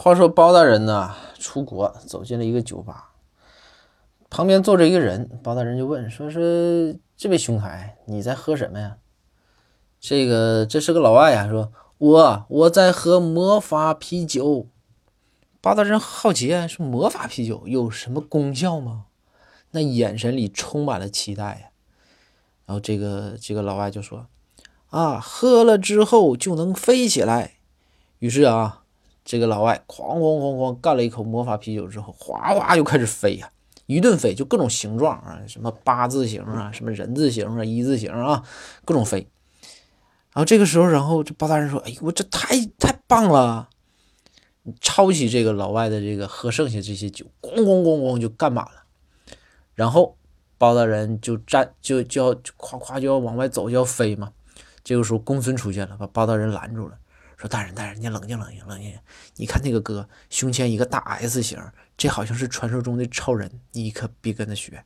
[0.00, 3.10] 话说包大人呢，出国走进了一个酒吧，
[4.30, 8.98] 旁边坐着一个人，包大人就问说：“是这位兄台，你在喝什么呀？”
[9.98, 14.68] 这个这是个老外呀，说：“我我在喝魔法啤酒。”
[15.60, 19.06] 包大人好奇啊，说：“魔法啤酒有什么功效吗？”
[19.72, 21.70] 那眼神里充满了期待呀。
[22.66, 24.28] 然后这个这个老外就说
[24.90, 27.54] ：“啊，喝了之后就能飞起来。”
[28.20, 28.84] 于是啊。
[29.28, 33.50] 这个老外哐哐哐哐干了一口魔法啤酒之后，哗哗就开始飞呀，
[33.84, 38.42] 一顿飞，就各种形状啊，什么八字形啊，什么人字形啊，一字形啊，
[38.86, 39.28] 各种飞。
[40.32, 43.68] 然后这个时候，然后这包大人说：“哎呦，我这太太棒了！”
[44.64, 48.84] 你抄起这个老外的这个喝剩下这些酒，咣咣咣咣就干满了。
[49.74, 50.16] 然后
[50.56, 54.32] 包大人就站，就就要夸夸就要往外走，就要飞嘛。
[54.82, 56.96] 这个时候公孙出现了，把包大人拦住了。
[57.38, 58.98] 说大人，大人，你冷静冷静冷静！
[59.36, 61.56] 你看那个哥胸前一个大 S 型，
[61.96, 64.84] 这好像是传说中的超人，你可别跟他学。